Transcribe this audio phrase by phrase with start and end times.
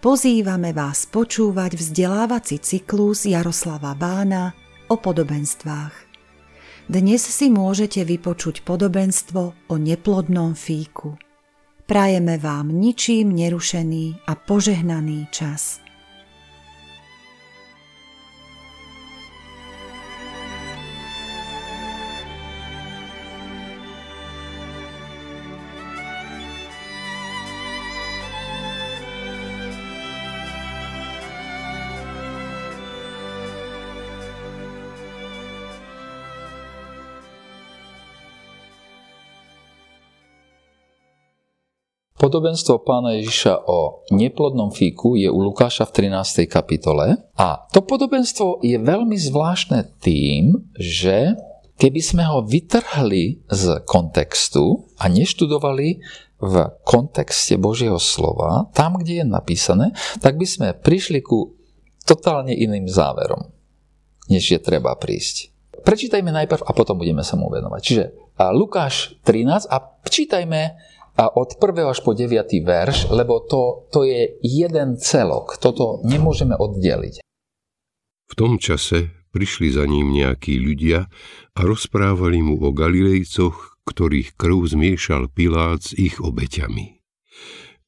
[0.04, 4.52] pozývame vás počúvať vzdelávací cyklus Jaroslava Bána
[4.92, 5.96] o podobenstvách.
[6.92, 11.16] Dnes si môžete vypočuť podobenstvo o neplodnom fíku.
[11.84, 15.83] Prajeme vám ničím nerušený a požehnaný čas.
[42.14, 46.46] Podobenstvo pána Ježiša o neplodnom fíku je u Lukáša v 13.
[46.46, 51.34] kapitole a to podobenstvo je veľmi zvláštne tým, že
[51.74, 56.06] keby sme ho vytrhli z kontextu a neštudovali
[56.38, 56.54] v
[56.86, 59.90] kontexte Božieho slova, tam, kde je napísané,
[60.22, 61.58] tak by sme prišli ku
[62.06, 63.50] totálne iným záverom,
[64.30, 65.50] než je treba prísť.
[65.82, 67.80] Prečítajme najprv a potom budeme sa mu venovať.
[67.82, 68.04] Čiže
[68.54, 69.76] Lukáš 13 a
[70.06, 71.86] čítajme a od 1.
[71.86, 72.42] až po 9.
[72.66, 75.62] verš, lebo to, to je jeden celok.
[75.62, 77.22] Toto nemôžeme oddeliť.
[78.24, 81.06] V tom čase prišli za ním nejakí ľudia
[81.54, 86.98] a rozprávali mu o Galilejcoch, ktorých krv zmiešal Pilát s ich obeťami.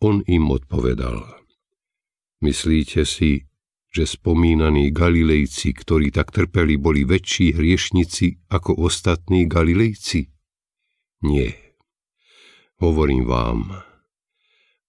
[0.02, 1.24] On im odpovedal.
[2.44, 3.48] Myslíte si,
[3.90, 10.28] že spomínaní Galilejci, ktorí tak trpeli, boli väčší hriešnici ako ostatní Galilejci?
[11.24, 11.65] Nie
[12.80, 13.84] hovorím vám.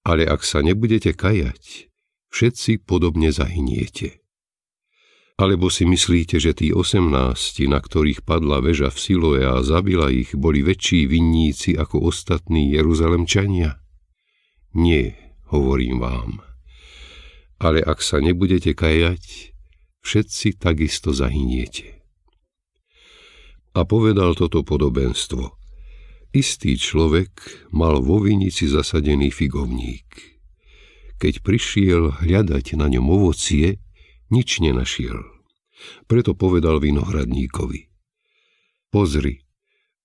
[0.08, 1.92] Ale ak sa nebudete kajať,
[2.32, 4.24] všetci podobne zahyniete.
[5.38, 10.34] Alebo si myslíte, že tí osemnácti, na ktorých padla väža v Siloe a zabila ich,
[10.34, 13.78] boli väčší vinníci ako ostatní Jeruzalemčania?
[14.74, 15.14] Nie,
[15.54, 16.42] hovorím vám.
[17.62, 19.54] Ale ak sa nebudete kajať,
[20.02, 22.02] všetci takisto zahyniete.
[23.78, 25.57] A povedal toto podobenstvo.
[26.38, 27.34] Istý človek
[27.74, 30.06] mal vo vinici zasadený figovník.
[31.18, 33.82] Keď prišiel hľadať na ňom ovocie,
[34.30, 35.18] nič nenašiel.
[36.06, 37.90] Preto povedal vinohradníkovi.
[38.94, 39.50] Pozri,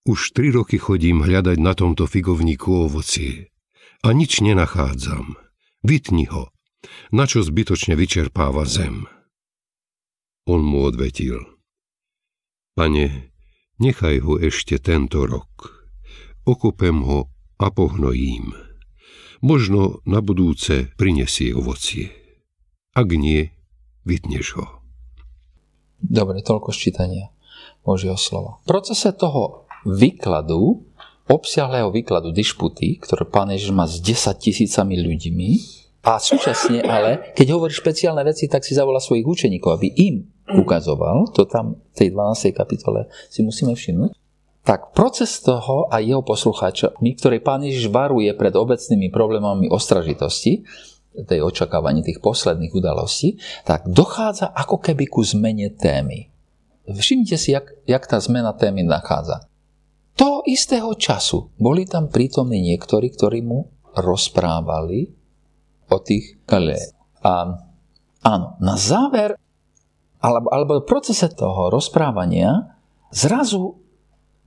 [0.09, 3.53] už tri roky chodím hľadať na tomto figovníku ovocie
[4.01, 5.37] a nič nenachádzam.
[5.85, 6.49] Vytni ho,
[7.13, 9.05] na čo zbytočne vyčerpáva zem.
[10.49, 11.45] On mu odvetil.
[12.73, 13.37] Pane,
[13.77, 15.82] nechaj ho ešte tento rok
[16.43, 18.55] okopem ho a pohnojím.
[19.43, 22.15] Možno na budúce prinesie ovocie.
[22.95, 23.51] Ak nie,
[24.07, 24.67] vytneš ho.
[26.03, 27.31] Dobre, toľko ščítania
[27.83, 28.63] Božieho slova.
[28.63, 30.87] V procese toho výkladu,
[31.27, 35.51] obsiahleho výkladu dišputy, ktoré pán Ježiš má s 10 tisícami ľuďmi,
[36.03, 41.31] a súčasne ale, keď hovorí špeciálne veci, tak si zavolá svojich učeníkov, aby im ukazoval,
[41.31, 42.59] to tam v tej 12.
[42.59, 44.11] kapitole si musíme všimnúť,
[44.63, 50.63] tak proces toho a jeho poslucháčmi, ktorej pán Ježiš varuje pred obecnými problémami ostražitosti,
[51.13, 53.37] tej očakávaní tých posledných udalostí,
[53.69, 56.33] tak dochádza ako keby ku zmene témy.
[56.89, 59.45] Všimnite si, jak, jak tá zmena témy nachádza.
[60.17, 65.13] To istého času boli tam prítomní niektorí, ktorí mu rozprávali
[65.89, 66.81] o tých Galilei.
[67.21, 67.61] A
[68.25, 69.37] áno, na záver,
[70.21, 72.77] alebo, alebo v procese toho rozprávania,
[73.13, 73.82] zrazu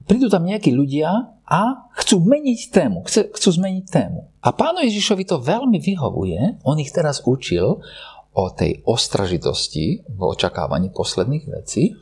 [0.05, 3.05] prídu tam nejakí ľudia a chcú meniť tému.
[3.05, 4.29] Chce, chcú zmeniť tému.
[4.41, 6.61] A pánu Ježišovi to veľmi vyhovuje.
[6.65, 7.81] On ich teraz učil
[8.35, 11.95] o tej ostražitosti v očakávaní posledných vecí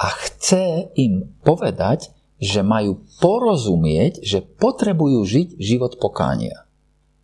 [0.00, 2.10] a chce im povedať,
[2.40, 6.64] že majú porozumieť, že potrebujú žiť život pokánia.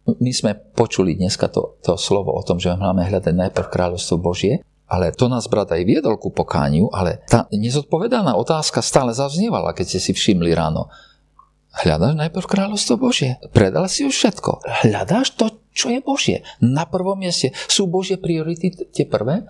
[0.05, 4.61] My sme počuli dneska to, to slovo o tom, že máme hľadať najprv kráľovstvo Božie,
[4.93, 9.97] ale to nás brat aj viedol ku pokániu, ale tá nezodpovedaná otázka stále zaznievala, keď
[9.97, 10.93] ste si všimli ráno.
[11.73, 13.41] Hľadáš najprv kráľovstvo Božie.
[13.57, 14.61] Predal si už všetko.
[14.85, 16.45] Hľadáš to, čo je Božie.
[16.61, 19.49] Na prvom mieste sú Božie priority tie prvé.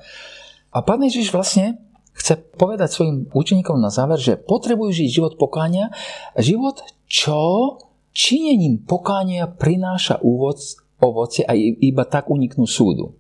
[0.71, 1.83] A Pán Ježiš vlastne
[2.15, 5.91] chce povedať svojim učeníkom na záver, že potrebujú žiť život pokánia,
[6.39, 7.75] život, čo
[8.15, 10.63] činením pokánia prináša úvod,
[11.03, 13.19] ovoce a iba tak uniknú súdu.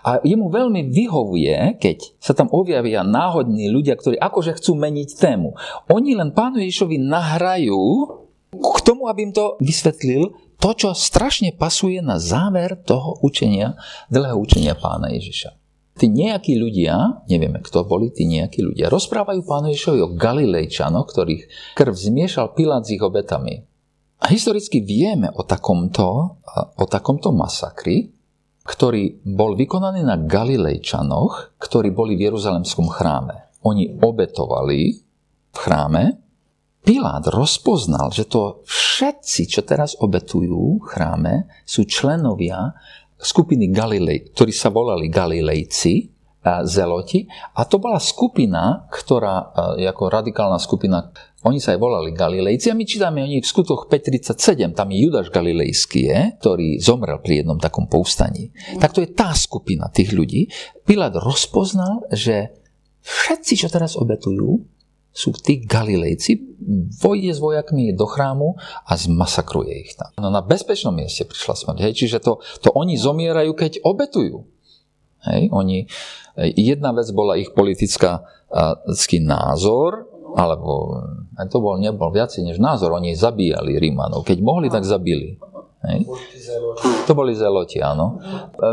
[0.00, 5.52] A jemu veľmi vyhovuje, keď sa tam objavia náhodní ľudia, ktorí akože chcú meniť tému.
[5.92, 7.80] Oni len pánu Ježišovi nahrajú
[8.52, 13.74] k tomu, aby im to vysvetlil, to, čo strašne pasuje na záver toho učenia,
[14.08, 15.58] dlhého učenia pána Ježiša.
[15.92, 21.74] Tí nejakí ľudia, nevieme kto boli, tí nejakí ľudia, rozprávajú pánu Ježišovi o Galilejčanoch, ktorých
[21.76, 23.66] krv zmiešal Pilát s ich obetami.
[24.22, 26.38] A historicky vieme o takomto,
[26.78, 28.14] o takomto masakri,
[28.62, 33.54] ktorý bol vykonaný na Galilejčanoch, ktorí boli v Jeruzalemskom chráme.
[33.66, 35.02] Oni obetovali
[35.52, 36.22] v chráme
[36.82, 42.74] Pilát rozpoznal, že to všetci, čo teraz obetujú v chráme, sú členovia
[43.14, 46.10] skupiny Galilej, ktorí sa volali Galilejci,
[46.42, 47.22] a zeloti.
[47.54, 51.06] A to bola skupina, ktorá, ako radikálna skupina,
[51.42, 54.98] oni sa aj volali Galilejci a my čítame o nich v skutoch 5.37, tam je
[55.02, 58.54] Judáš Galilejský, je, ktorý zomrel pri jednom takom povstaní.
[58.78, 60.46] Tak to je tá skupina tých ľudí.
[60.86, 62.54] Pilát rozpoznal, že
[63.02, 64.62] všetci, čo teraz obetujú,
[65.12, 66.56] sú tí Galilejci,
[67.02, 68.56] vojde s vojakmi do chrámu
[68.88, 70.08] a zmasakruje ich tam.
[70.16, 71.78] No na bezpečnom mieste prišla smrť.
[71.84, 71.92] Hej?
[72.00, 74.48] Čiže to, to oni zomierajú, keď obetujú.
[75.28, 75.52] Hej?
[75.52, 75.84] Oni,
[76.56, 78.24] jedna vec bola ich politická
[79.20, 80.96] názor, alebo
[81.36, 84.24] aj to bol, nebol viac než názor, oni zabíjali Rímanov.
[84.24, 85.36] Keď mohli, tak zabili.
[85.82, 86.06] Hej.
[87.10, 88.22] To boli zeloti, áno.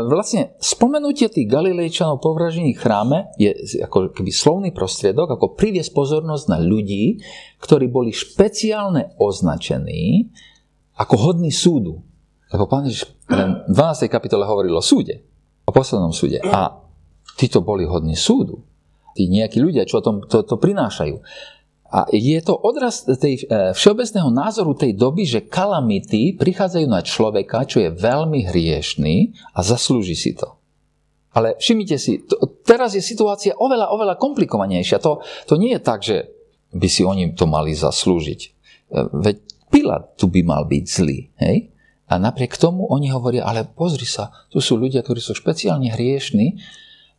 [0.06, 3.50] Vlastne spomenutie tých Galilejčanov povražených chráme je
[3.82, 7.18] ako keby slovný prostriedok, ako priviesť pozornosť na ľudí,
[7.58, 10.30] ktorí boli špeciálne označení
[10.94, 11.98] ako hodní súdu.
[12.54, 14.06] Lebo pán Ježiš v 12.
[14.06, 15.26] kapitole hovoril o súde,
[15.66, 16.38] o poslednom súde.
[16.46, 16.78] A
[17.34, 18.69] títo boli hodní súdu.
[19.14, 21.18] Tí nejakí ľudia, čo to, to, to prinášajú.
[21.90, 27.66] A je to odraz tej e, všeobecného názoru tej doby, že kalamity prichádzajú na človeka,
[27.66, 30.54] čo je veľmi hriešný a zaslúži si to.
[31.34, 35.02] Ale všimnite si, to, teraz je situácia oveľa, oveľa komplikovanejšia.
[35.02, 36.30] To, to nie je tak, že
[36.70, 38.40] by si oni to mali zaslúžiť.
[38.46, 38.48] E,
[39.10, 39.36] veď
[39.70, 41.30] Pilát tu by mal byť zlý.
[41.38, 41.70] Hej?
[42.10, 46.58] A napriek tomu oni hovoria, ale pozri sa, tu sú ľudia, ktorí sú špeciálne hriešní.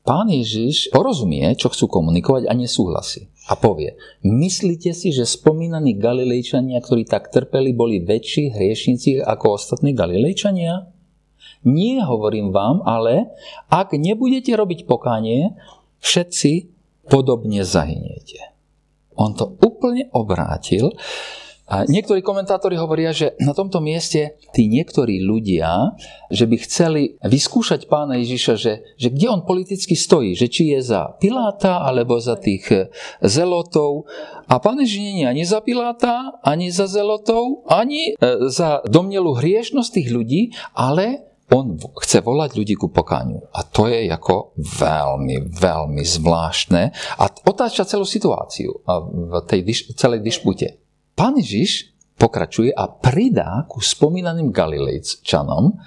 [0.02, 3.94] Pán Ježiš porozumie, čo chcú komunikovať a nesúhlasí a povie,
[4.26, 10.90] myslíte si, že spomínaní Galilejčania, ktorí tak trpeli, boli väčší hriešnici ako ostatní Galilejčania?
[11.62, 13.30] Nie, hovorím vám, ale
[13.70, 15.54] ak nebudete robiť pokánie,
[16.02, 16.74] všetci
[17.06, 18.58] podobne zahyniete.
[19.14, 20.98] On to úplne obrátil
[21.72, 25.96] a niektorí komentátori hovoria, že na tomto mieste tí niektorí ľudia,
[26.28, 30.84] že by chceli vyskúšať pána Ježiša, že, že kde on politicky stojí, že či je
[30.84, 32.92] za Piláta alebo za tých e,
[33.24, 34.04] zelotov.
[34.52, 39.40] A pán Ježiš nie je ani za Piláta, ani za zelotov, ani e, za domnelú
[39.40, 40.42] hriešnosť tých ľudí,
[40.76, 43.48] ale on chce volať ľudí ku pokáňu.
[43.56, 46.84] A to je ako veľmi, veľmi zvláštne
[47.16, 48.84] a otáča celú situáciu
[49.32, 49.64] v tej
[49.96, 50.91] celej dišpute.
[51.16, 55.78] Pán Ježiš pokračuje a pridá ku spomínaným Galilejčanom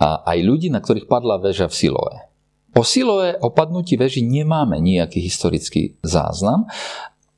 [0.00, 2.16] aj ľudí, na ktorých padla väža v Siloe.
[2.72, 6.70] O Siloe, o padnutí veži nemáme nejaký historický záznam.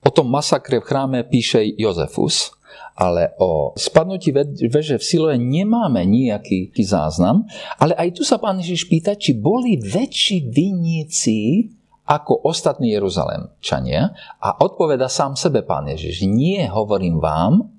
[0.05, 2.53] O tom masakre v chráme píše Jozefus,
[2.93, 4.31] ale o spadnutí
[4.69, 7.49] veže v Siloe nemáme nejaký záznam.
[7.81, 11.73] Ale aj tu sa pán Ježiš pýta, či boli väčší vinníci
[12.13, 16.29] ako ostatní Jeruzalemčania a odpoveda sám sebe pán Ježiš.
[16.29, 17.73] Nie hovorím vám,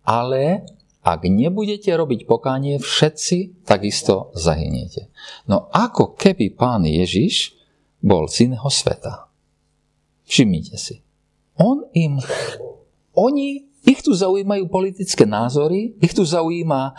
[0.00, 0.64] ale
[1.04, 5.12] ak nebudete robiť pokánie, všetci takisto zahyniete.
[5.44, 7.52] No ako keby pán Ježiš
[8.00, 9.28] bol z iného sveta.
[10.24, 11.04] Všimnite si.
[11.60, 12.16] On im,
[13.12, 16.92] oni, ich tu zaujímajú politické názory, ich tu zaujíma a,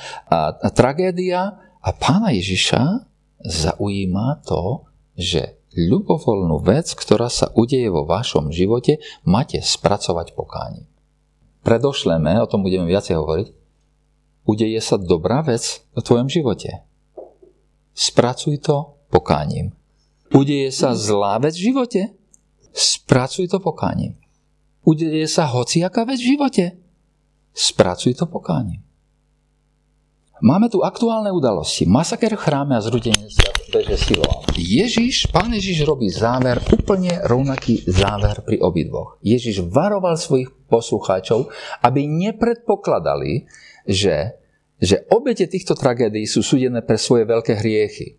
[0.54, 3.10] a, tragédia a pána Ježiša
[3.42, 4.86] zaujíma to,
[5.18, 10.88] že ľubovoľnú vec, ktorá sa udeje vo vašom živote, máte spracovať pokáním.
[11.62, 13.48] Predošleme, o tom budeme viacej hovoriť,
[14.50, 16.84] udeje sa dobrá vec v tvojom živote.
[17.94, 19.72] Spracuj to pokáním.
[20.32, 22.02] Udeje sa zlá vec v živote?
[22.72, 24.16] Spracuj to pokáním.
[24.88, 26.66] Udeje sa hociaká vec v živote?
[27.52, 28.80] Spracuj to pokáním.
[30.42, 31.86] Máme tu aktuálne udalosti.
[31.86, 33.30] Masaker v chráme a zrudenie
[33.70, 34.42] beže silou.
[34.58, 39.22] Ježiš, pán Ježiš robí záver, úplne rovnaký záver pri obidvoch.
[39.22, 41.54] Ježiš varoval svojich poslucháčov,
[41.86, 43.46] aby nepredpokladali,
[43.86, 44.42] že,
[44.82, 48.18] že obete týchto tragédií sú súdené pre svoje veľké hriechy.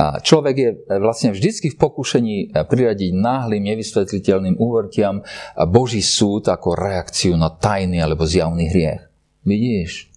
[0.00, 5.20] A človek je vlastne vždycky v pokušení priradiť náhlým, nevysvetliteľným úvrtiam
[5.68, 9.04] Boží súd ako reakciu na tajný alebo zjavný hriech.
[9.44, 10.08] Vidíš?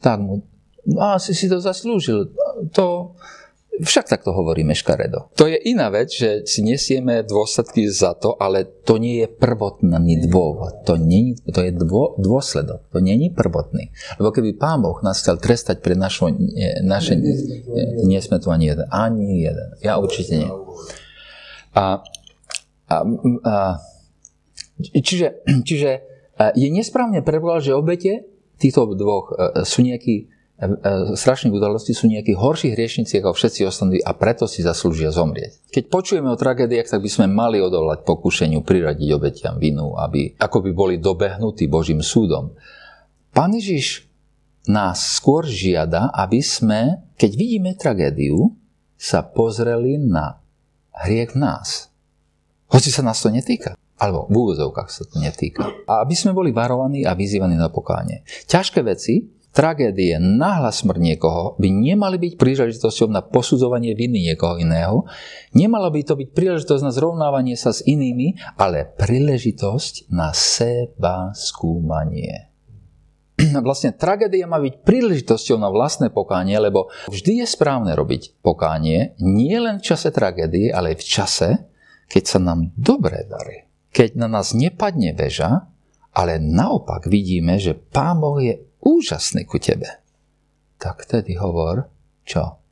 [0.00, 0.46] Tak mu,
[0.86, 2.30] no, asi si to zaslúžil.
[2.72, 3.14] To,
[3.76, 5.28] však takto hovoríme škaredo.
[5.36, 10.24] To je iná vec, že si nesieme dôsledky za to, ale to nie je prvotný
[10.24, 10.86] dôvod.
[10.88, 12.88] To, nie, to je dô, dôsledok.
[12.88, 13.92] To nie je prvotný.
[14.16, 16.32] Lebo keby Pán Boh nás chcel trestať pre našo,
[16.80, 17.20] naše...
[18.08, 18.86] Nie sme tu ani jeden.
[18.88, 19.68] Ani jeden.
[19.84, 20.50] Ja určite nie.
[21.76, 22.00] A,
[22.88, 22.96] a,
[23.44, 23.54] a,
[24.80, 26.00] čiže, čiže
[26.56, 28.12] je nesprávne predpovedať, že obete
[28.56, 30.32] týchto dvoch e, sú nejaký
[31.12, 35.68] strašných udalostí sú nejakí horší hriešnici ako všetci ostatní a preto si zaslúžia zomrieť.
[35.68, 40.64] Keď počujeme o tragédiách, tak by sme mali odolať pokušeniu priradiť obetiam vinu, aby ako
[40.64, 42.56] by boli dobehnutí Božím súdom.
[43.36, 44.08] Pán Ježiš
[44.64, 48.56] nás skôr žiada, aby sme, keď vidíme tragédiu,
[48.96, 50.40] sa pozreli na
[51.04, 51.92] hriech nás.
[52.72, 53.76] Hoci sa nás to netýka.
[53.96, 55.68] Alebo v úvozovkách sa to netýka.
[55.84, 58.24] A aby sme boli varovaní a vyzývaní na pokánie.
[58.48, 65.08] Ťažké veci tragédie, náhla smrť niekoho by nemali byť príležitosťou na posudzovanie viny niekoho iného,
[65.56, 72.52] nemala by to byť príležitosť na zrovnávanie sa s inými, ale príležitosť na seba skúmanie.
[73.66, 79.56] Vlastne tragédia má byť príležitosťou na vlastné pokánie, lebo vždy je správne robiť pokánie, nie
[79.56, 81.48] len v čase tragédie, ale aj v čase,
[82.12, 83.64] keď sa nám dobre darí.
[83.92, 85.72] Keď na nás nepadne väža,
[86.16, 88.56] ale naopak vidíme, že Pán Boh je
[88.86, 89.98] úžasný ku tebe.
[90.78, 91.90] Tak tedy hovor,
[92.22, 92.62] čo?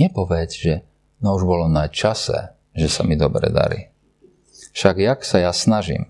[0.00, 0.74] Nepovedz, že
[1.20, 3.92] no už bolo na čase, že sa mi dobre darí.
[4.72, 6.08] Však jak sa ja snažím.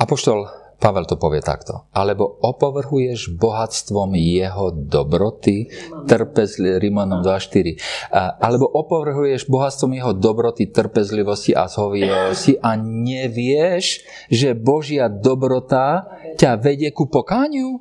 [0.00, 1.88] Apoštol Pavel to povie takto.
[1.96, 5.72] Alebo opovrhuješ bohatstvom jeho dobroty,
[6.04, 8.12] trpezli, Rimanom 2.4.
[8.42, 16.04] Alebo opovrhuješ bohatstvom jeho dobroty, trpezlivosti a zhovievosti a nevieš, že Božia dobrota
[16.36, 17.80] ťa vedie ku pokániu?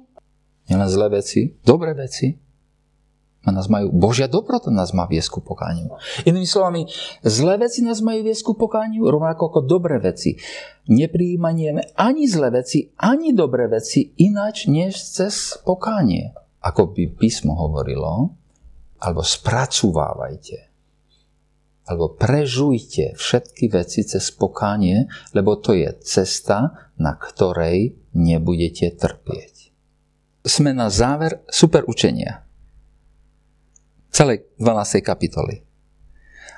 [0.71, 2.31] Nielen zlé veci, dobré veci.
[3.43, 5.99] A nás majú, Božia dobrota nás má viesť ku pokániu.
[6.23, 6.87] Inými slovami,
[7.27, 10.39] zlé veci nás majú viesť ku pokániu, rovnako ako dobré veci.
[10.87, 16.31] Nepríjmanie ani zlé veci, ani dobré veci ináč než cez pokánie.
[16.63, 18.31] Ako by písmo hovorilo,
[19.03, 20.71] alebo spracúvávajte,
[21.91, 29.52] alebo prežujte všetky veci cez pokánie, lebo to je cesta, na ktorej nebudete trpieť
[30.43, 32.43] sme na záver super učenia.
[34.11, 34.99] Celej 12.
[34.99, 35.63] kapitoly.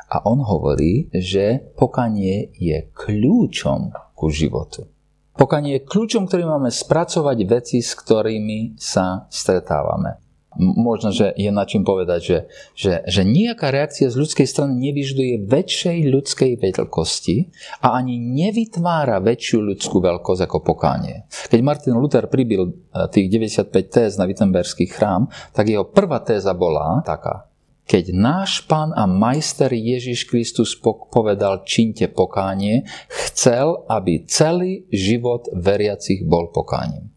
[0.10, 4.90] A on hovorí, že pokanie je kľúčom ku životu.
[5.38, 10.25] Pokanie je kľúčom, ktorý máme spracovať veci, s ktorými sa stretávame
[10.58, 12.38] možno, že je na čím povedať, že,
[12.76, 17.38] že, že nejaká reakcia z ľudskej strany nevyžduje väčšej ľudskej veľkosti
[17.84, 21.28] a ani nevytvára väčšiu ľudskú veľkosť ako pokánie.
[21.30, 26.56] Keď Martin Luther pribil eh, tých 95 téz na Wittenberský chrám, tak jeho prvá téza
[26.56, 27.52] bola taká.
[27.86, 30.74] Keď náš pán a majster Ježiš Kristus
[31.14, 32.82] povedal činte pokánie,
[33.30, 37.14] chcel, aby celý život veriacich bol pokáním.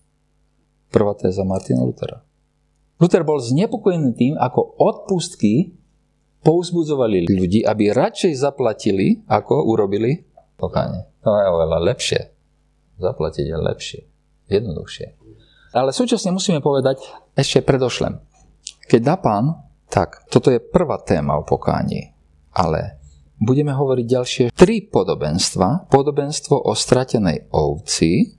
[0.92, 2.27] Prvá téza Martina Luthera.
[2.98, 5.78] Luther bol znepokojený tým, ako odpustky
[6.42, 10.26] pouzbudzovali ľudí, aby radšej zaplatili, ako urobili
[10.58, 11.06] pokáne.
[11.22, 12.20] To je oveľa lepšie.
[12.98, 14.00] Zaplatiť je lepšie.
[14.50, 15.06] Jednoduchšie.
[15.74, 17.04] Ale súčasne musíme povedať
[17.38, 18.18] ešte predošlem.
[18.88, 22.10] Keď dá pán, tak toto je prvá téma o pokání.
[22.56, 22.98] Ale
[23.38, 25.86] budeme hovoriť ďalšie tri podobenstva.
[25.92, 28.37] Podobenstvo o stratenej ovci,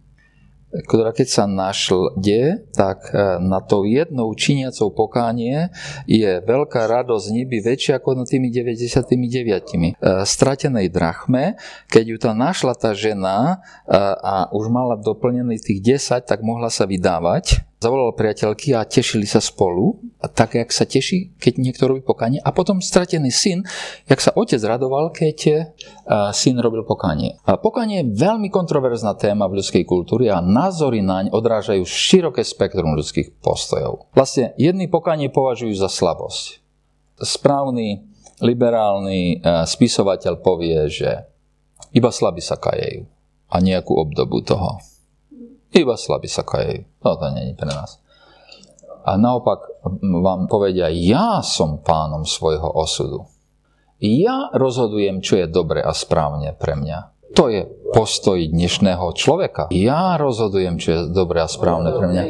[0.69, 5.73] ktorá keď sa našlde, tak e, na to jednou činiacou pokánie
[6.05, 9.09] je veľká radosť neby väčšia ako nad tými 99.
[9.09, 9.91] E,
[10.25, 11.57] stratenej drachme,
[11.89, 16.69] keď ju tam našla tá žena e, a už mala doplnených tých 10, tak mohla
[16.69, 20.03] sa vydávať zavolal priateľky a tešili sa spolu,
[20.35, 22.43] tak, jak sa teší, keď niekto robí pokánie.
[22.43, 23.63] A potom stratený syn,
[24.03, 27.39] jak sa otec radoval, keď uh, syn robil pokánie.
[27.47, 32.99] A pokánie je veľmi kontroverzná téma v ľudskej kultúre a názory naň odrážajú široké spektrum
[32.99, 34.11] ľudských postojov.
[34.11, 36.59] Vlastne jedni pokánie považujú za slabosť.
[37.23, 38.03] Správny
[38.43, 41.23] liberálny uh, spisovateľ povie, že
[41.95, 43.07] iba slabí sa kajejú
[43.49, 44.77] a nejakú obdobu toho.
[45.69, 46.85] Iba slabí sa kajejú.
[47.05, 48.01] No to je pre nás.
[49.05, 49.65] A naopak
[50.01, 53.25] vám povedia, ja som pánom svojho osudu.
[53.99, 57.31] Ja rozhodujem, čo je dobre a správne pre mňa.
[57.35, 59.69] To je postoj dnešného človeka.
[59.69, 62.23] Ja rozhodujem, čo je dobre a správne pre mňa.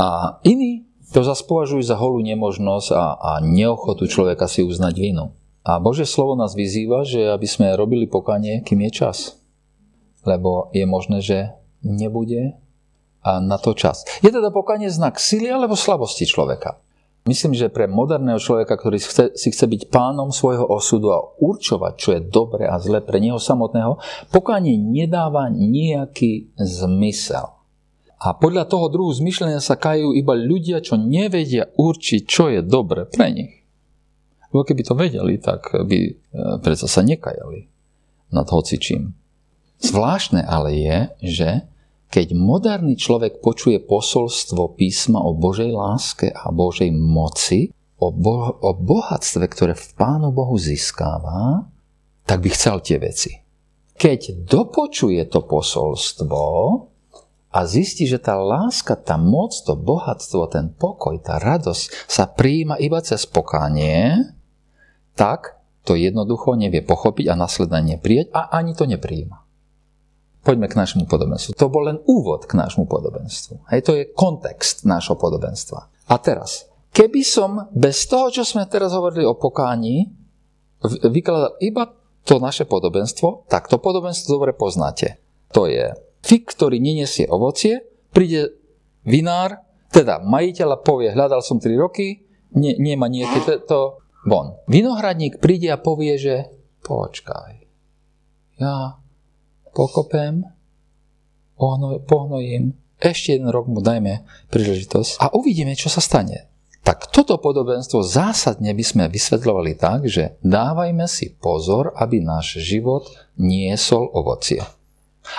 [0.00, 5.34] A iní to zase považujú za holú nemožnosť a, a neochotu človeka si uznať vinu.
[5.66, 9.36] A Bože slovo nás vyzýva, že aby sme robili pokanie, kým je čas.
[10.24, 11.52] Lebo je možné, že
[11.84, 12.56] nebude
[13.20, 14.04] a na to čas.
[14.24, 16.80] Je teda pokanie znak sily alebo slabosti človeka.
[17.28, 21.92] Myslím, že pre moderného človeka, ktorý chce, si chce byť pánom svojho osudu a určovať,
[22.00, 24.00] čo je dobre a zle pre neho samotného,
[24.32, 27.60] pokánie nedáva nejaký zmysel.
[28.20, 33.04] A podľa toho druhu zmyšlenia sa kajú iba ľudia, čo nevedia určiť, čo je dobre
[33.04, 33.52] pre nich.
[34.52, 36.12] Lebo keby to vedeli, tak by e,
[36.60, 37.68] predsa sa nekajali
[38.32, 39.19] nad hocičím.
[39.80, 41.50] Zvláštne ale je, že
[42.10, 48.70] keď moderný človek počuje posolstvo písma o Božej láske a Božej moci, o, bo- o
[48.74, 51.64] bohatstve, ktoré v Pánu Bohu získava,
[52.26, 53.32] tak by chcel tie veci.
[53.94, 56.44] Keď dopočuje to posolstvo
[57.52, 62.80] a zistí, že tá láska, tá moc, to bohatstvo, ten pokoj, tá radosť sa prijíma
[62.80, 64.24] iba cez pokánie,
[65.14, 69.49] tak to jednoducho nevie pochopiť a následne prijať a ani to neprijíma.
[70.40, 71.52] Poďme k našemu podobenstvu.
[71.60, 73.68] To bol len úvod k nášmu podobenstvu.
[73.68, 75.92] Hej, to je kontext nášho podobenstva.
[76.08, 76.64] A teraz,
[76.96, 80.08] keby som bez toho, čo sme teraz hovorili o pokání,
[81.12, 81.92] vykladal iba
[82.24, 85.20] to naše podobenstvo, tak to podobenstvo dobre poznáte.
[85.52, 85.92] To je
[86.24, 88.56] fik, ktorý nenesie ovocie, príde
[89.04, 89.60] vinár,
[89.92, 92.22] teda majiteľa povie, hľadal som 3 roky,
[92.56, 94.56] nie, nemá niekedy to, von.
[94.68, 96.48] Vinohradník príde a povie, že
[96.84, 97.52] počkaj,
[98.60, 98.99] ja
[99.72, 100.44] pokopem,
[102.06, 106.52] pohnojím, ešte jeden rok mu dajme príležitosť a uvidíme, čo sa stane.
[106.80, 113.08] Tak toto podobenstvo zásadne by sme vysvetľovali tak, že dávajme si pozor, aby náš život
[113.36, 114.64] niesol ovocie.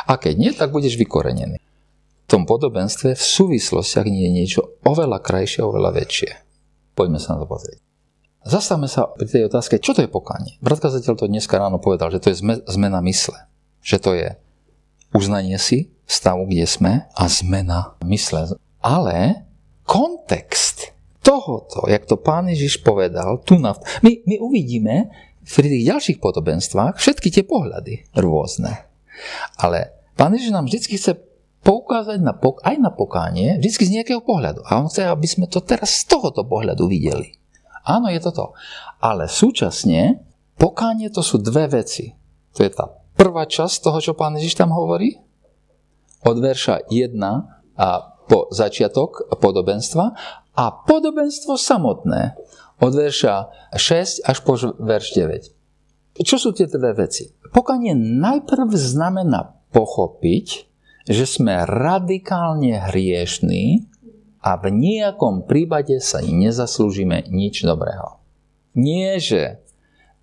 [0.05, 1.57] A keď nie, tak budeš vykorenený.
[1.57, 6.31] V tom podobenstve v súvislostiach nie je niečo oveľa krajšie, oveľa väčšie.
[6.93, 7.81] Poďme sa na to pozrieť.
[8.41, 10.57] Zastavme sa pri tej otázke, čo to je pokánie.
[10.65, 13.37] Brat kazateľ to dneska ráno povedal, že to je zmena mysle
[13.81, 14.37] že to je
[15.11, 18.55] uznanie si stavu, kde sme a zmena mysle.
[18.81, 19.47] Ale
[19.85, 20.91] kontext
[21.21, 25.11] tohoto, jak to pán Ježiš povedal, tu na, my, my uvidíme
[25.45, 28.89] pri tých ďalších podobenstvách všetky tie pohľady rôzne.
[29.57, 31.13] Ale pán Ježiš nám vždy chce
[31.61, 34.65] poukázať na, aj na pokánie, vždy z nejakého pohľadu.
[34.65, 37.37] A on chce, aby sme to teraz z tohoto pohľadu videli.
[37.85, 38.45] Áno, je to to.
[39.01, 40.21] Ale súčasne
[40.57, 42.13] pokánie to sú dve veci.
[42.57, 45.21] To je tá prvá časť toho, čo pán Ježiš tam hovorí,
[46.25, 47.21] od verša 1
[47.77, 47.88] a
[48.25, 50.05] po začiatok podobenstva
[50.57, 52.34] a podobenstvo samotné
[52.81, 56.17] od verša 6 až po verš 9.
[56.25, 57.29] Čo sú tie dve veci?
[57.53, 60.47] Pokanie najprv znamená pochopiť,
[61.05, 63.86] že sme radikálne hriešní
[64.41, 68.17] a v nejakom prípade sa nezaslúžime nič dobrého.
[68.73, 69.62] Nie, že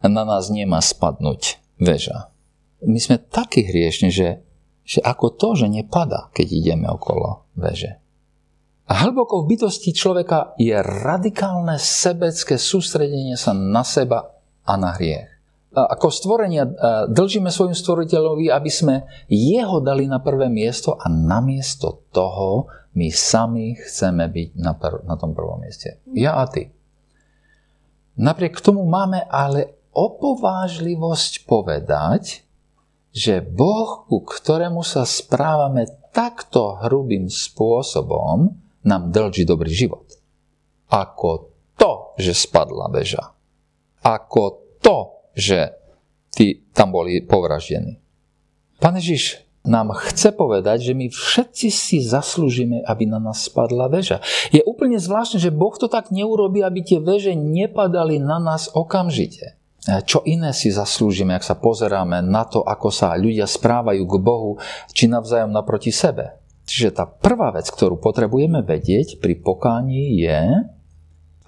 [0.02, 2.30] na nás nemá spadnúť väža
[2.84, 4.42] my sme takí hriešni, že,
[4.86, 7.98] že ako to, že nepada, keď ideme okolo veže.
[8.88, 14.32] A hlboko v bytosti človeka je radikálne sebecké sústredenie sa na seba
[14.64, 15.28] a na hriech.
[15.76, 16.64] Ako stvorenia
[17.12, 23.76] dlžíme svojim stvoriteľovi, aby sme jeho dali na prvé miesto a namiesto toho my sami
[23.76, 26.00] chceme byť na, pr- na tom prvom mieste.
[26.16, 26.72] Ja a ty.
[28.16, 32.47] Napriek tomu máme ale opovážlivosť povedať,
[33.18, 38.54] že Boh, ku ktorému sa správame takto hrubým spôsobom,
[38.86, 40.06] nám dlží dobrý život.
[40.86, 43.34] Ako to, že spadla väža.
[44.06, 45.74] Ako to, že
[46.30, 47.98] tí tam boli povraždení.
[48.78, 54.22] Pán Ježiš nám chce povedať, že my všetci si zaslúžime, aby na nás spadla väža.
[54.54, 59.57] Je úplne zvláštne, že Boh to tak neurobí, aby tie väže nepadali na nás okamžite.
[59.88, 64.60] Čo iné si zaslúžime, ak sa pozeráme na to, ako sa ľudia správajú k Bohu,
[64.92, 66.36] či navzájom naproti sebe.
[66.68, 70.40] Čiže tá prvá vec, ktorú potrebujeme vedieť pri pokání je,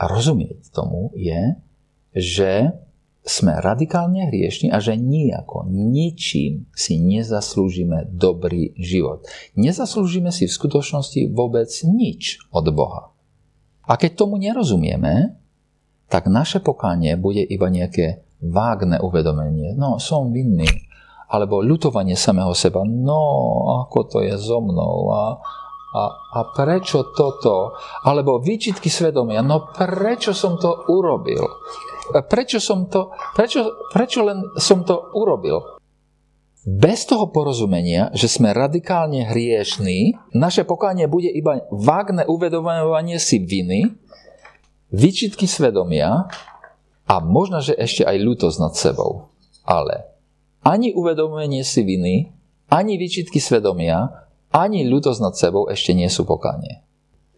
[0.01, 1.61] a rozumieť tomu, je,
[2.17, 2.73] že
[3.21, 9.29] sme radikálne hriešni a že nijako, ničím si nezaslúžime dobrý život.
[9.61, 13.13] Nezaslúžime si v skutočnosti vôbec nič od Boha.
[13.85, 15.37] A keď tomu nerozumieme,
[16.09, 19.77] tak naše pokánie bude iba nejaké vágne uvedomenie.
[19.77, 20.69] No, som vinný.
[21.31, 22.83] Alebo ľutovanie samého seba.
[22.83, 23.23] No,
[23.87, 25.15] ako to je so mnou.
[25.15, 25.23] A,
[25.95, 27.79] a, a prečo toto?
[28.03, 29.45] Alebo výčitky svedomia.
[29.45, 31.47] No, prečo som to urobil?
[32.19, 35.79] prečo som to, prečo, prečo len som to urobil?
[36.61, 43.97] Bez toho porozumenia, že sme radikálne hriešní, naše pokánie bude iba vágne uvedomovanie si viny,
[44.93, 46.29] výčitky svedomia
[47.11, 49.35] a možno, že ešte aj ľútosť nad sebou.
[49.67, 50.07] Ale
[50.63, 52.31] ani uvedomenie si viny,
[52.71, 56.87] ani výčitky svedomia, ani ľútosť nad sebou ešte nie sú pokánie.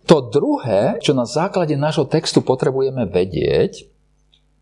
[0.05, 3.89] To druhé, čo na základe nášho textu potrebujeme vedieť,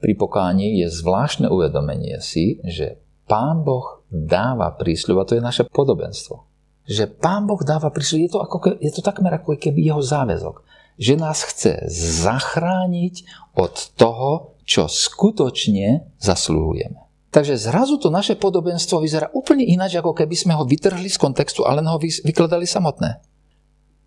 [0.01, 5.67] pri pokání je zvláštne uvedomenie si, že Pán Boh dáva prísľub, a to je naše
[5.69, 6.47] podobenstvo.
[6.89, 10.63] Že Pán Boh dáva prísľub, je to, ako, je to takmer ako keby jeho záväzok.
[11.01, 11.85] Že nás chce
[12.25, 13.15] zachrániť
[13.57, 17.11] od toho, čo skutočne zaslúhujeme.
[17.35, 21.67] Takže zrazu to naše podobenstvo vyzerá úplne ináč, ako keby sme ho vytrhli z kontextu,
[21.67, 23.19] ale ho vykladali samotné.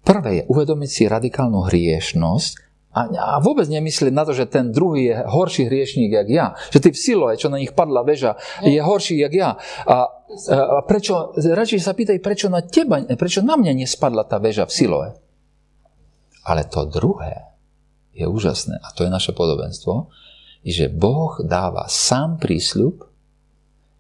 [0.04, 2.52] Prvé je uvedomiť si radikálnu hriešnosť
[2.96, 6.48] a, a vôbec nemyslieť na to, že ten druhý je horší hriešník, jak ja.
[6.72, 9.56] Že ty v Siloe, čo na nich padla väža, je horší, jak ja.
[9.88, 10.04] A,
[10.52, 14.76] a prečo, radšej sa pýtaj, prečo na teba, prečo na mňa nespadla tá väža v
[14.76, 15.10] Siloe.
[16.44, 17.56] Ale to druhé
[18.12, 20.12] je úžasné, a to je naše podobenstvo,
[20.64, 23.04] že Boh dáva sám prísľub,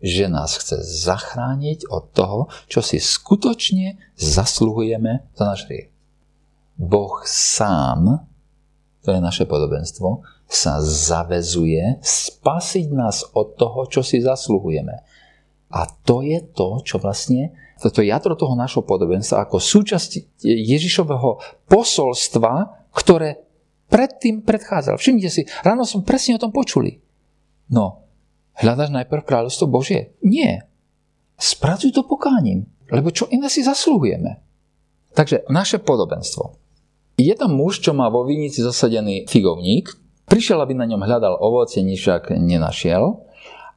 [0.03, 5.87] že nás chce zachrániť od toho, čo si skutočne zasluhujeme za náš hriech.
[6.75, 8.27] Boh sám
[9.03, 15.03] to je naše podobenstvo, sa zavezuje spasiť nás od toho, čo si zasluhujeme.
[15.73, 17.51] A to je to, čo vlastne,
[17.83, 23.42] toto jadro toho našho podobenstva ako súčasť Ježišového posolstva, ktoré
[23.93, 24.97] predtým predchádzal.
[24.97, 26.97] Všimnite si, ráno som presne o tom počuli.
[27.69, 28.09] No,
[28.57, 30.17] hľadaš najprv kráľovstvo Božie?
[30.25, 30.65] Nie.
[31.37, 34.41] Spracuj to pokáním, lebo čo iné si zasluhujeme.
[35.13, 36.57] Takže naše podobenstvo.
[37.21, 39.93] Je tam muž, čo má vo vinici zasadený figovník,
[40.25, 43.21] prišiel, aby na ňom hľadal ovocie, nič nenašiel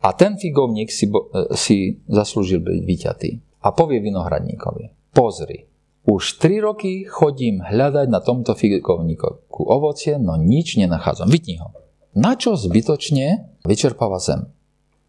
[0.00, 1.12] a ten figovník si, e,
[1.52, 3.31] si zaslúžil byť vyťatý.
[3.68, 5.68] A povie vinohradníkovi, pozri,
[6.07, 11.27] už 3 roky chodím hľadať na tomto figovníku ovocie, no nič nenachádzam.
[11.27, 11.75] Vytni ho.
[12.16, 14.49] Na čo zbytočne vyčerpáva zem?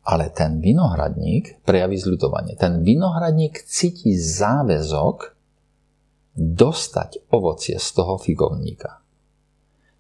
[0.04, 2.58] Ale ten vinohradník prejaví zľutovanie.
[2.58, 5.38] Ten vinohradník cíti záväzok,
[6.38, 9.02] dostať ovocie z toho figovníka.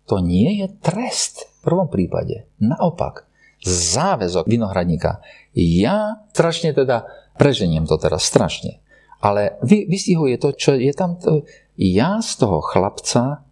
[0.07, 2.47] To nie je trest v prvom prípade.
[2.61, 3.27] Naopak,
[3.65, 5.19] záväzok vinohradníka.
[5.57, 8.79] Ja strašne teda, preženiem to teraz strašne,
[9.21, 11.17] ale vy, vystihuje to, čo je tam.
[11.21, 11.41] To,
[11.77, 13.45] ja z toho chlapca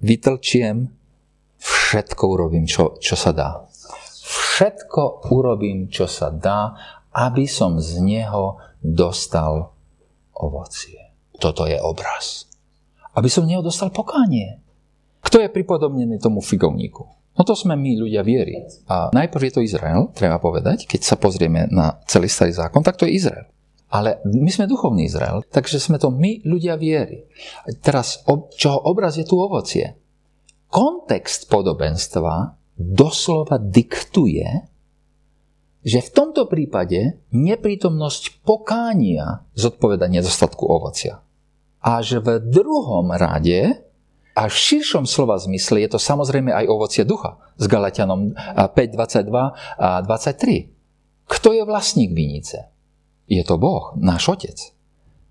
[0.00, 0.88] vytlčiem,
[1.60, 3.68] všetko urobím, čo, čo sa dá.
[4.20, 6.72] Všetko urobím, čo sa dá,
[7.12, 9.72] aby som z neho dostal
[10.36, 11.12] ovocie.
[11.36, 12.48] Toto je obraz.
[13.16, 14.60] Aby som neho dostal pokánie.
[15.20, 17.04] Kto je pripodobnený tomu figovníku?
[17.36, 18.60] No to sme my, ľudia viery.
[18.88, 20.84] A najprv je to Izrael, treba povedať.
[20.88, 23.48] Keď sa pozrieme na celý starý zákon, tak to je Izrael.
[23.90, 27.26] Ale my sme duchovný Izrael, takže sme to my, ľudia viery.
[27.82, 28.22] Teraz,
[28.54, 29.98] čoho obraz je tu ovocie?
[30.70, 34.46] Kontext podobenstva doslova diktuje,
[35.82, 41.18] že v tomto prípade neprítomnosť pokánia zodpoveda nedostatku ovocia
[41.80, 43.80] až v druhom rade,
[44.36, 49.26] až v širšom slova zmysle je to samozrejme aj ovocie ducha s Galatianom 5, 22
[49.80, 50.70] a 23.
[51.26, 52.68] Kto je vlastník vinice?
[53.30, 54.58] Je to Boh, náš Otec.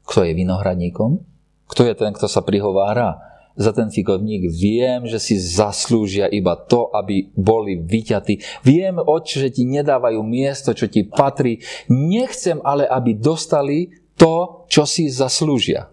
[0.07, 1.19] Kto je vinohradníkom?
[1.67, 3.19] Kto je ten, kto sa prihovára
[3.59, 4.47] za ten figovník?
[4.47, 8.63] Viem, že si zaslúžia iba to, aby boli vyťatí.
[8.63, 11.59] Viem, Otče, že ti nedávajú miesto, čo ti patrí.
[11.91, 15.91] Nechcem ale, aby dostali to, čo si zaslúžia.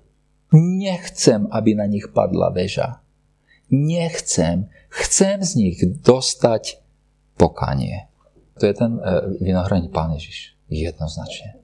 [0.55, 3.03] Nechcem, aby na nich padla väža.
[3.67, 4.71] Nechcem.
[4.95, 6.79] Chcem z nich dostať
[7.35, 8.07] pokanie.
[8.63, 9.03] To je ten e,
[9.43, 10.55] vinohradník Pán Ježiš.
[10.71, 11.56] Jednoznačne.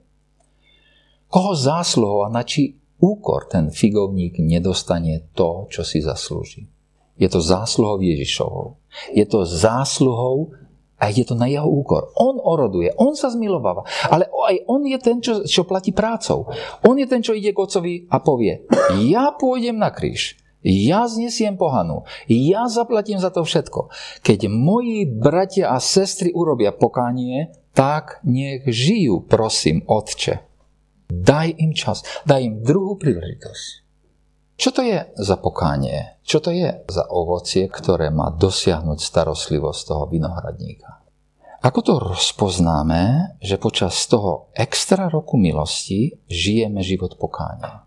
[1.33, 6.69] Koho zásluhou a na či úkor ten figovník nedostane to, čo si zaslúži.
[7.17, 8.77] Je to zásluhou Ježišovou.
[9.17, 10.53] Je to zásluhou
[11.01, 12.13] a je to na jeho úkor.
[12.21, 13.81] On oroduje, on sa zmilováva,
[14.13, 16.53] ale aj on je ten, čo, čo platí prácou.
[16.85, 18.69] On je ten, čo ide k ocovi a povie,
[19.09, 23.91] ja pôjdem na kríž, ja znesiem pohanu, ja zaplatím za to všetko.
[24.23, 30.52] Keď moji bratia a sestry urobia pokánie, tak nech žijú, prosím, Otče.
[31.09, 33.83] Daj im čas, daj im druhú príležitosť.
[34.53, 36.21] Čo to je za pokánie?
[36.23, 41.03] Čo to je za ovocie, ktoré má dosiahnuť starostlivosť toho vinohradníka?
[41.63, 47.82] Ako to rozpoznáme, že počas toho extra roku milosti žijeme život pokánia?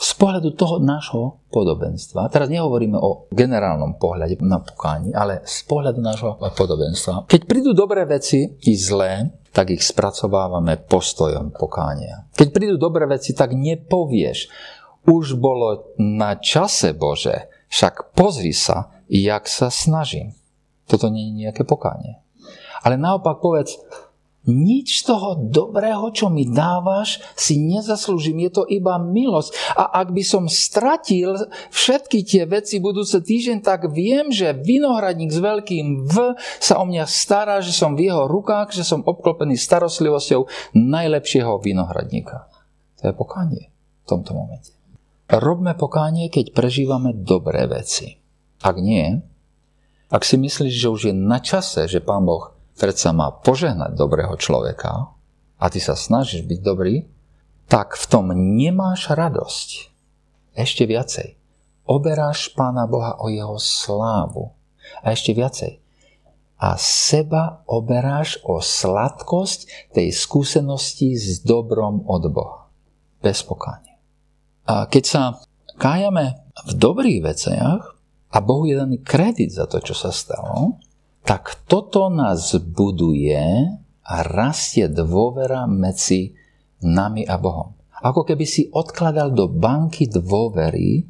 [0.00, 6.00] Z pohľadu toho nášho podobenstva, teraz nehovoríme o generálnom pohľade na pokáni, ale z pohľadu
[6.00, 7.28] nášho podobenstva.
[7.28, 12.24] Keď prídu dobré veci i zlé, tak ich spracovávame postojom pokánia.
[12.32, 14.48] Keď prídu dobré veci, tak nepovieš,
[15.04, 20.32] už bolo na čase Bože, však pozri sa, jak sa snažím.
[20.88, 22.24] Toto nie je nejaké pokánie.
[22.80, 23.76] Ale naopak povedz,
[24.48, 28.40] nič z toho dobrého, čo mi dávaš, si nezaslúžim.
[28.48, 29.76] Je to iba milosť.
[29.76, 31.36] A ak by som stratil
[31.68, 37.04] všetky tie veci budúce týždeň, tak viem, že vinohradník s veľkým V sa o mňa
[37.04, 42.48] stará, že som v jeho rukách, že som obklopený starostlivosťou najlepšieho vinohradníka.
[43.04, 43.68] To je pokánie
[44.04, 44.72] v tomto momente.
[45.30, 48.18] Robme pokánie, keď prežívame dobré veci.
[48.60, 49.20] Ak nie,
[50.10, 54.32] ak si myslíš, že už je na čase, že Pán Boh predsa má požehnať dobrého
[54.40, 55.12] človeka
[55.60, 57.04] a ty sa snažíš byť dobrý,
[57.68, 59.68] tak v tom nemáš radosť.
[60.56, 61.36] Ešte viacej.
[61.84, 64.56] Oberáš Pána Boha o jeho slávu.
[65.04, 65.78] A ešte viacej.
[66.60, 72.72] A seba oberáš o sladkosť tej skúsenosti s dobrom od Boha.
[73.20, 74.00] Bez pokánia.
[74.66, 75.22] A keď sa
[75.78, 77.82] kájame v dobrých veciach
[78.30, 80.80] a Bohu je daný kredit za to, čo sa stalo,
[81.24, 83.40] tak toto nás buduje
[84.02, 86.34] a rastie dôvera medzi
[86.80, 87.76] nami a Bohom.
[88.00, 91.04] Ako keby si odkladal do banky dôvery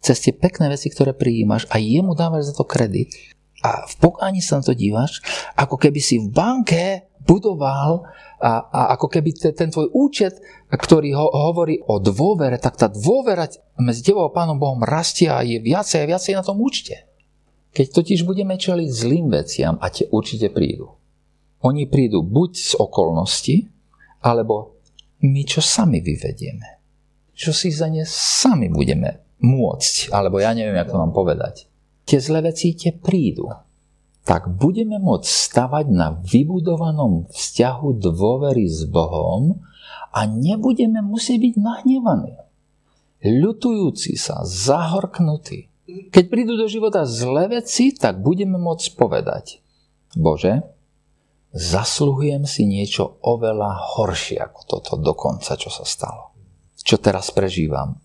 [0.00, 3.12] cez tie pekné veci, ktoré prijímaš a jemu dávaš za to kredit
[3.60, 5.20] a v pokáni sa na to dívaš,
[5.52, 8.08] ako keby si v banke budoval
[8.40, 10.40] a, a ako keby te, ten tvoj účet,
[10.72, 13.44] ktorý ho, hovorí o dôvere, tak tá dôvera
[13.76, 17.09] medzi tebou a Pánom Bohom rastie a je viacej a viacej na tom účte.
[17.70, 20.90] Keď totiž budeme čeliť zlým veciam a tie určite prídu.
[21.62, 23.56] Oni prídu buď z okolnosti,
[24.24, 24.80] alebo
[25.22, 26.82] my čo sami vyvedieme.
[27.36, 31.70] Čo si za ne sami budeme môcť, alebo ja neviem, ako mám povedať.
[32.04, 33.48] Tie zlé veci tie prídu
[34.24, 39.64] tak budeme môcť stavať na vybudovanom vzťahu dôvery s Bohom
[40.12, 42.36] a nebudeme musieť byť nahnevaní.
[43.24, 45.69] Ľutujúci sa, zahorknutí.
[46.10, 49.62] Keď prídu do života zlé veci, tak budeme môcť povedať,
[50.14, 50.62] Bože,
[51.54, 56.34] zasluhujem si niečo oveľa horšie ako toto dokonca, čo sa stalo.
[56.80, 57.98] Čo teraz prežívam.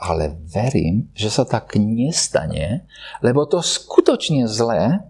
[0.00, 2.88] Ale verím, že sa tak nestane,
[3.20, 5.04] lebo to skutočne zlé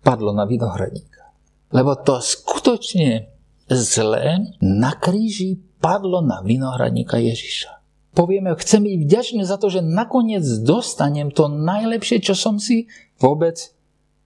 [0.00, 1.28] padlo na vinohradníka.
[1.68, 3.28] Lebo to skutočne
[3.68, 7.77] zlé na kríži padlo na vinohradníka Ježiša.
[8.18, 12.90] Povieme, chcem byť vďačný za to, že nakoniec dostanem to najlepšie, čo som si
[13.22, 13.70] vôbec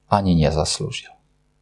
[0.08, 1.12] ani nezaslúžil.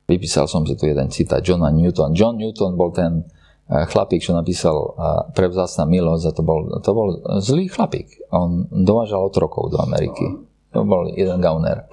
[0.07, 2.15] Vypísal som si tu jeden citát Johna Newton.
[2.15, 3.27] John Newton bol ten
[3.67, 4.95] eh, chlapík, čo napísal eh,
[5.35, 7.09] pre vzácna milosť a to bol, to bol
[7.43, 8.31] zlý chlapík.
[8.31, 10.31] On dovážal otrokov do Ameriky.
[10.71, 11.91] To bol jeden gauner.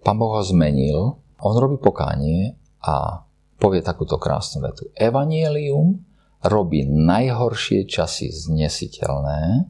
[0.00, 3.24] Pán Boh ho zmenil on robí pokánie a
[3.60, 4.88] povie takúto krásnu vetu.
[4.96, 6.00] Evangelium
[6.44, 9.68] robí najhoršie časy znesiteľné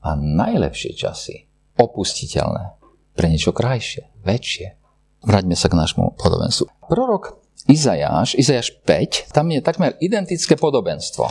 [0.00, 2.76] a najlepšie časy opustiteľné
[3.16, 4.76] pre niečo krajšie, väčšie.
[5.20, 6.88] Vráťme sa k nášmu podobenstvu.
[6.88, 7.36] Prorok
[7.68, 11.28] Izajáš, Izajáš 5, tam je takmer identické podobenstvo.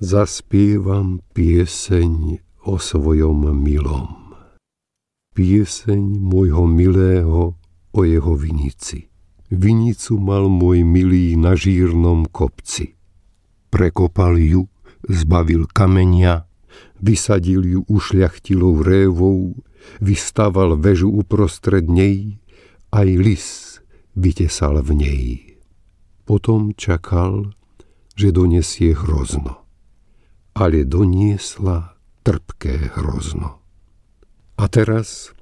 [0.00, 4.08] Zaspievam pieseň o svojom milom.
[5.36, 7.54] Pieseň môjho milého
[7.92, 9.13] o jeho vinici.
[9.52, 12.96] Vinicu mal môj milý na žírnom kopci.
[13.68, 14.70] Prekopal ju,
[15.04, 16.48] zbavil kamenia,
[17.02, 19.58] vysadil ju ušľachtilou révou,
[20.00, 22.40] vystaval väžu uprostred nej,
[22.94, 23.46] aj lis
[24.16, 25.24] vytesal v nej.
[26.24, 27.52] Potom čakal,
[28.16, 29.60] že donesie hrozno.
[30.54, 33.60] Ale doniesla trpké hrozno.
[34.54, 35.34] A teraz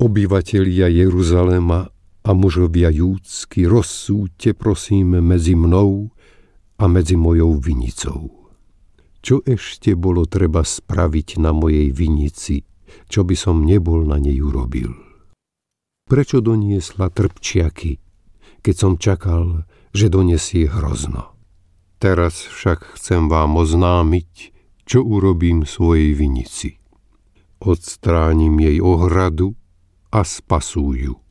[0.00, 1.91] Obyvatelia Jeruzalema
[2.22, 6.14] a mužovia júdsky, rozsúďte prosím medzi mnou
[6.78, 8.50] a medzi mojou vinicou.
[9.22, 12.66] Čo ešte bolo treba spraviť na mojej vinici,
[13.06, 14.90] čo by som nebol na nej urobil?
[16.06, 18.02] Prečo doniesla trpčiaky,
[18.62, 21.38] keď som čakal, že donesie hrozno?
[22.02, 24.50] Teraz však chcem vám oznámiť,
[24.82, 26.82] čo urobím svojej vinici.
[27.62, 29.54] Odstránim jej ohradu
[30.10, 31.22] a spasúju.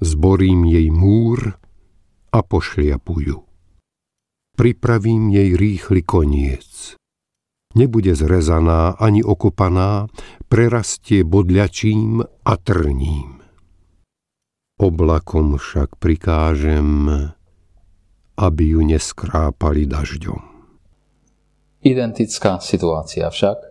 [0.00, 1.60] Zborím jej múr
[2.32, 3.36] a pošliapujú.
[4.56, 6.96] Pripravím jej rýchly koniec.
[7.76, 10.08] Nebude zrezaná ani okopaná,
[10.48, 13.44] prerastie bodľačím a trním.
[14.80, 17.06] Oblakom však prikážem,
[18.40, 20.42] aby ju neskrápali dažďom.
[21.84, 23.69] Identická situácia však.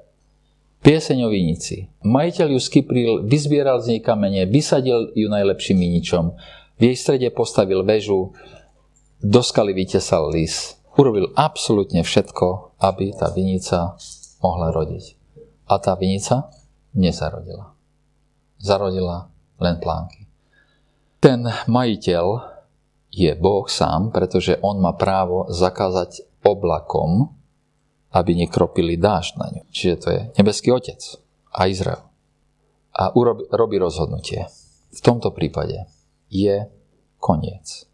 [0.80, 1.92] Pieseň o vinici.
[2.08, 6.39] Majiteľ ju skypril, vyzbieral z nej kamene, vysadil ju najlepším viničom,
[6.80, 8.32] v jej strede postavil väžu,
[9.20, 10.80] do skaly vytesal lis.
[10.96, 14.00] Urobil absolútne všetko, aby tá vinica
[14.39, 15.20] mohla rodiť.
[15.68, 16.48] A tá vinica
[16.96, 17.76] nezarodila.
[18.60, 19.28] Zarodila
[19.60, 20.28] len plánky.
[21.20, 22.26] Ten majiteľ
[23.12, 27.36] je Boh sám, pretože on má právo zakázať oblakom,
[28.10, 29.63] aby nekropili dážď na ňu.
[29.69, 31.00] Čiže to je nebeský otec
[31.54, 32.02] a Izrael.
[32.93, 34.50] A urobi, robí rozhodnutie.
[34.89, 35.86] V tomto prípade
[36.34, 36.65] je
[37.22, 37.86] koniec.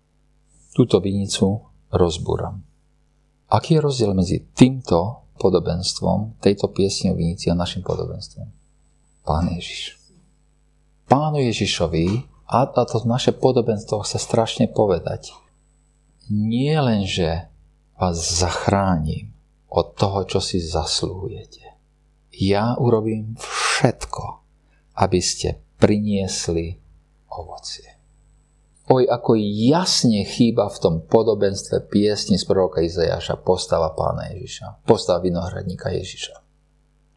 [0.72, 2.64] Túto vinicu rozbúram.
[3.52, 8.48] Aký je rozdiel medzi týmto podobenstvom, tejto piesne o vinici a našim podobenstvom?
[9.28, 10.00] Pán Ježiš.
[11.06, 15.36] Pánu Ježišovi a, a to naše podobenstvo chce strašne povedať.
[16.32, 17.46] Nie len, že
[18.00, 19.35] vás zachránim
[19.76, 21.76] od toho, čo si zasluhujete.
[22.36, 24.24] Ja urobím všetko,
[25.04, 26.80] aby ste priniesli
[27.32, 27.92] ovocie.
[28.86, 35.26] Oj, ako jasne chýba v tom podobenstve piesni z proroka Izajaša postava pána Ježiša, postava
[35.26, 36.45] vinohradníka Ježiša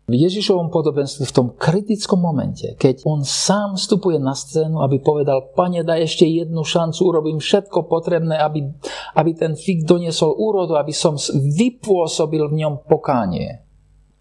[0.09, 5.53] v Ježišovom podobenstve v tom kritickom momente, keď on sám vstupuje na scénu, aby povedal,
[5.53, 8.73] pane, daj ešte jednu šancu, urobím všetko potrebné, aby,
[9.21, 13.61] aby ten fig doniesol úrodu, aby som vypôsobil v ňom pokánie.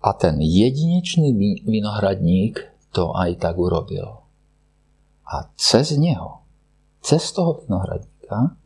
[0.03, 1.31] A ten jedinečný
[1.63, 4.27] vinohradník to aj tak urobil.
[5.23, 6.43] A cez neho,
[6.99, 8.59] cez toho vinohradníka,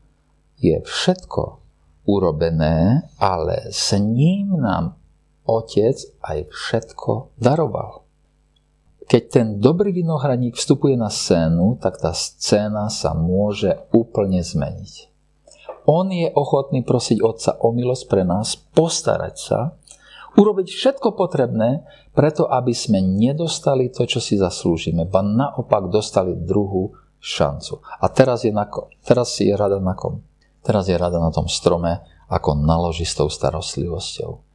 [0.57, 1.61] je všetko
[2.05, 5.00] urobené, ale s ním nám
[5.45, 8.05] otec aj všetko daroval.
[9.11, 15.11] Keď ten dobrý vinohradník vstupuje na scénu, tak tá scéna sa môže úplne zmeniť.
[15.89, 19.59] On je ochotný prosiť Otca o milosť pre nás, postarať sa,
[20.39, 21.83] urobiť všetko potrebné,
[22.15, 27.83] preto aby sme nedostali to, čo si zaslúžime, ba naopak dostali druhú šancu.
[27.99, 28.69] A teraz je, na,
[29.03, 30.23] teraz je rada na kom?
[30.61, 31.99] Teraz je rada na tom strome,
[32.31, 34.50] ako naloží s tou starostlivosťou.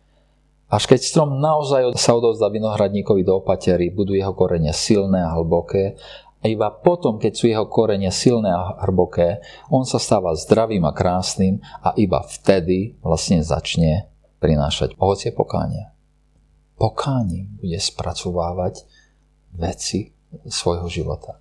[0.67, 5.95] Až keď strom naozaj sa odovzdá vinohradníkovi do opatery, budú jeho korene silné a hlboké
[6.43, 10.93] a iba potom, keď sú jeho korene silné a hlboké, on sa stáva zdravým a
[10.95, 14.11] krásnym a iba vtedy vlastne začne
[14.43, 15.91] prinášať ovocie pokánia.
[16.77, 18.85] Pokáním bude spracovávať
[19.57, 20.13] veci
[20.45, 21.41] svojho života.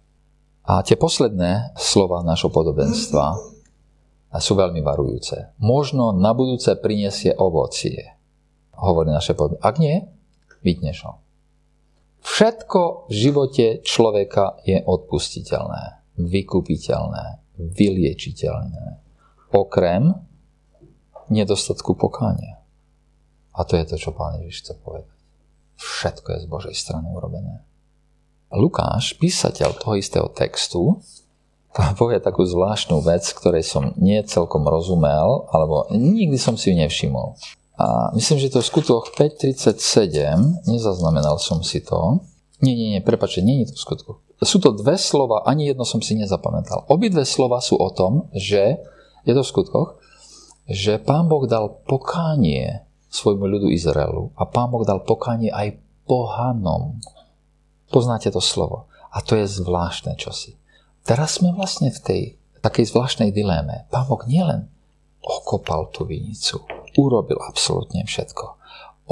[0.65, 3.35] A tie posledné slova našho podobenstva
[4.39, 5.53] sú veľmi varujúce.
[5.61, 8.14] Možno na budúce prinesie ovocie
[8.79, 9.63] hovorí naše podmienky.
[9.63, 10.03] Ak nie,
[10.65, 11.13] vytneš ho.
[12.25, 17.25] Všetko v živote človeka je odpustiteľné, vykupiteľné,
[17.61, 18.85] vyliečiteľné.
[19.53, 20.09] Okrem
[21.29, 22.59] nedostatku pokánia.
[23.55, 25.15] A to je to, čo pán Ježiš chce povedať.
[25.77, 27.63] Všetko je z Božej strany urobené.
[28.51, 30.99] Lukáš, písateľ toho istého textu,
[31.99, 37.37] povie takú zvláštnu vec, ktorej som nie celkom rozumel, alebo nikdy som si ju nevšimol.
[37.75, 42.23] A myslím, že to je skutok 5.37, nezaznamenal som si to.
[42.63, 44.11] Nie, nie, nie, prepáčte, nie je to v skutku.
[44.43, 46.87] Sú to dve slova, ani jedno som si nezapamätal.
[46.87, 48.79] Obidve slova sú o tom, že,
[49.27, 49.89] je to v skutkoch,
[50.71, 56.99] že pán Boh dal pokánie svojmu ľudu Izraelu a pán Boh dal pokánie aj pohanom.
[57.91, 58.87] Poznáte to slovo.
[59.15, 60.59] A to je zvláštne čosi.
[61.07, 62.21] Teraz sme vlastne v tej
[62.59, 63.87] takej zvláštnej diléme.
[63.87, 64.67] Pán Boh nielen
[65.23, 66.65] okopal tú vinicu,
[66.97, 68.57] urobil absolútne všetko.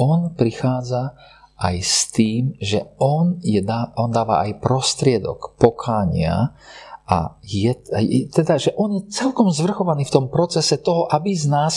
[0.00, 1.14] On prichádza
[1.54, 3.62] aj s tým, že on, je,
[3.94, 6.52] on dáva aj prostriedok pokánia
[7.04, 7.70] a je,
[8.32, 11.74] teda, že on je celkom zvrchovaný v tom procese toho, aby z nás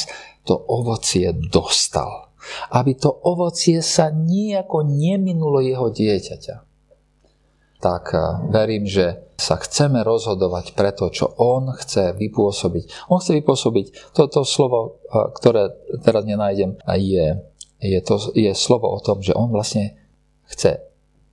[0.47, 2.32] to ovocie dostal.
[2.72, 6.66] Aby to ovocie sa nejako neminulo jeho dieťaťa.
[7.88, 8.11] Tak
[8.51, 13.07] verím, že sa chceme rozhodovať pre to, čo on chce vypôsobiť.
[13.07, 15.71] On chce vypôsobiť, toto slovo, ktoré
[16.03, 17.39] teraz nenájdem, je,
[17.79, 19.95] je, to, je slovo o tom, že on vlastne
[20.51, 20.83] chce,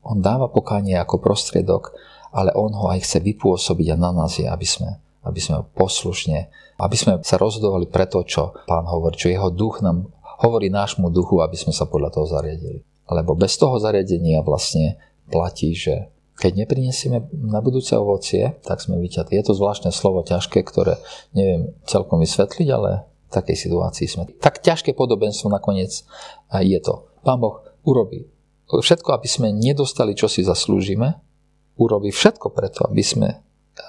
[0.06, 1.90] on dáva pokánie ako prostriedok,
[2.30, 4.94] ale on ho aj chce vypôsobiť a na nás je, aby sme,
[5.26, 9.82] aby sme poslušne, aby sme sa rozhodovali pre to, čo pán hovorí, čo jeho duch
[9.82, 10.06] nám
[10.38, 12.78] hovorí nášmu duchu, aby sme sa podľa toho zariadili.
[13.10, 15.02] Lebo bez toho zariadenia vlastne
[15.32, 19.38] platí, že keď neprinesieme na budúce ovocie, tak sme vyťatí.
[19.38, 20.98] Je to zvláštne slovo ťažké, ktoré
[21.30, 24.22] neviem celkom vysvetliť, ale v takej situácii sme.
[24.42, 26.02] Tak ťažké podobenstvo nakoniec
[26.50, 27.06] je to.
[27.22, 28.26] Pán Boh urobí
[28.66, 31.14] všetko, aby sme nedostali, čo si zaslúžime,
[31.78, 33.30] urobí všetko preto, aby, sme,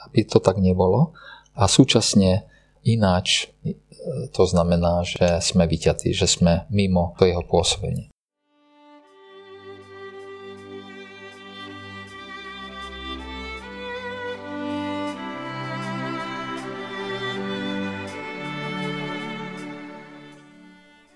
[0.10, 1.18] aby to tak nebolo
[1.58, 2.46] a súčasne
[2.86, 3.50] ináč
[4.34, 8.14] to znamená, že sme vyťatí, že sme mimo to jeho pôsobenie.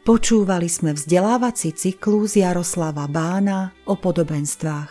[0.09, 4.89] Počúvali sme vzdelávací cyklus Jaroslava Bána o podobenstvách.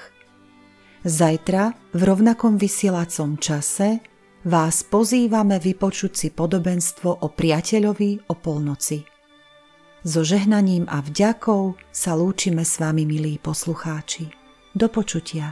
[1.03, 3.99] Zajtra v rovnakom vysielacom čase
[4.47, 9.03] vás pozývame vypočuť si podobenstvo o priateľovi o polnoci.
[10.07, 14.31] So žehnaním a vďakou sa lúčime s vami, milí poslucháči.
[14.71, 15.51] Do počutia.